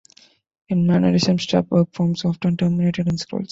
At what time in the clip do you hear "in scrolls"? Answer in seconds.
3.07-3.49